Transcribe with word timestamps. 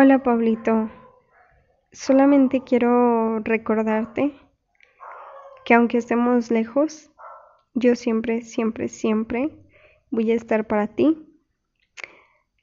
Hola 0.00 0.22
Pablito, 0.22 0.88
solamente 1.90 2.62
quiero 2.62 3.40
recordarte 3.40 4.32
que 5.64 5.74
aunque 5.74 5.98
estemos 5.98 6.52
lejos, 6.52 7.10
yo 7.74 7.96
siempre, 7.96 8.42
siempre, 8.42 8.86
siempre 8.86 9.50
voy 10.12 10.30
a 10.30 10.36
estar 10.36 10.68
para 10.68 10.86
ti. 10.86 11.26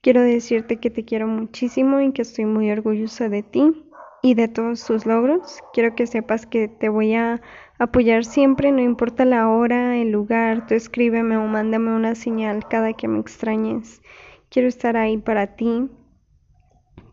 Quiero 0.01 0.21
decirte 0.21 0.77
que 0.77 0.89
te 0.89 1.03
quiero 1.03 1.27
muchísimo 1.27 1.99
y 1.99 2.13
que 2.13 2.21
estoy 2.21 2.45
muy 2.45 2.71
orgullosa 2.71 3.27
de 3.27 3.43
ti 3.43 3.83
y 4.21 4.35
de 4.35 4.47
todos 4.47 4.85
tus 4.85 5.05
logros. 5.05 5.59
Quiero 5.73 5.93
que 5.93 6.07
sepas 6.07 6.45
que 6.45 6.69
te 6.69 6.87
voy 6.87 7.15
a 7.15 7.41
apoyar 7.79 8.23
siempre, 8.23 8.71
no 8.71 8.79
importa 8.79 9.25
la 9.25 9.49
hora, 9.49 9.97
el 9.97 10.09
lugar, 10.09 10.67
tú 10.67 10.73
escríbeme 10.73 11.35
o 11.35 11.45
mándame 11.47 11.93
una 11.93 12.15
señal 12.15 12.65
cada 12.69 12.93
que 12.93 13.09
me 13.09 13.19
extrañes. 13.19 14.01
Quiero 14.47 14.69
estar 14.69 14.95
ahí 14.95 15.17
para 15.17 15.57
ti 15.57 15.89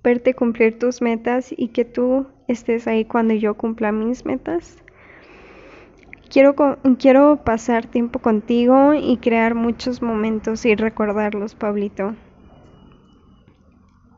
verte 0.03 0.35
cumplir 0.35 0.79
tus 0.79 1.01
metas 1.01 1.55
y 1.57 1.69
que 1.69 1.85
tú 1.85 2.27
estés 2.49 2.87
ahí 2.87 3.05
cuando 3.05 3.35
yo 3.35 3.55
cumpla 3.55 3.93
mis 3.93 4.25
metas. 4.25 4.83
Quiero, 6.29 6.55
quiero 6.99 7.45
pasar 7.45 7.87
tiempo 7.87 8.19
contigo 8.19 8.95
y 8.95 9.19
crear 9.19 9.55
muchos 9.55 10.01
momentos 10.01 10.65
y 10.65 10.75
recordarlos, 10.75 11.55
Pablito. 11.55 12.15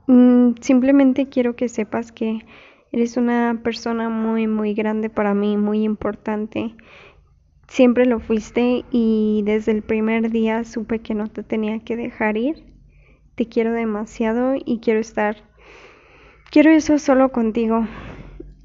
Mm, 0.06 0.52
simplemente 0.60 1.28
quiero 1.28 1.56
que 1.56 1.68
sepas 1.68 2.12
que 2.12 2.46
eres 2.92 3.16
una 3.16 3.60
persona 3.64 4.08
muy, 4.10 4.46
muy 4.46 4.74
grande 4.74 5.10
para 5.10 5.34
mí, 5.34 5.56
muy 5.56 5.82
importante. 5.82 6.76
Siempre 7.66 8.06
lo 8.06 8.20
fuiste 8.20 8.84
y 8.92 9.42
desde 9.44 9.72
el 9.72 9.82
primer 9.82 10.30
día 10.30 10.62
supe 10.62 11.00
que 11.00 11.14
no 11.14 11.26
te 11.26 11.42
tenía 11.42 11.80
que 11.80 11.96
dejar 11.96 12.36
ir. 12.36 12.62
Te 13.34 13.46
quiero 13.46 13.72
demasiado 13.72 14.54
y 14.64 14.78
quiero 14.78 15.00
estar 15.00 15.42
Quiero 16.54 16.70
eso 16.70 17.00
solo 17.00 17.32
contigo. 17.32 17.84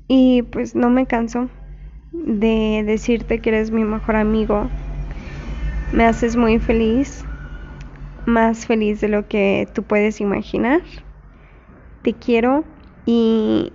Y 0.07 0.43
pues 0.43 0.75
no 0.75 0.91
me 0.91 1.07
canso 1.07 1.49
de 2.11 2.83
decirte 2.85 3.39
que 3.39 3.49
eres 3.49 3.71
mi 3.71 3.83
mejor 3.83 4.15
amigo. 4.15 4.69
Me 5.91 6.05
haces 6.05 6.35
muy 6.35 6.59
feliz, 6.59 7.25
más 8.27 8.67
feliz 8.67 9.01
de 9.01 9.07
lo 9.07 9.27
que 9.27 9.67
tú 9.73 9.81
puedes 9.81 10.21
imaginar. 10.21 10.83
Te 12.03 12.13
quiero 12.13 12.63
y 13.07 13.73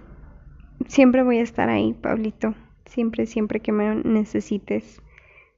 siempre 0.86 1.24
voy 1.24 1.38
a 1.38 1.42
estar 1.42 1.68
ahí, 1.68 1.92
Pablito. 1.92 2.54
Siempre, 2.86 3.26
siempre 3.26 3.58
que 3.58 3.72
me 3.72 3.96
necesites. 3.96 5.02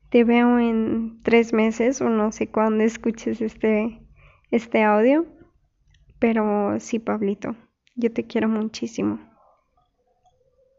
Te 0.09 0.25
veo 0.25 0.59
en 0.59 1.20
tres 1.25 1.53
meses 1.53 2.00
o 2.00 2.09
no 2.09 2.33
sé 2.33 2.47
cuándo 2.47 2.84
escuches 2.84 3.42
este, 3.42 4.00
este 4.50 4.83
audio. 4.83 5.27
Pero 6.19 6.81
sí, 6.81 6.98
Pablito. 6.98 7.55
Yo 7.97 8.12
te 8.12 8.27
quiero 8.27 8.48
muchísimo. 8.48 9.19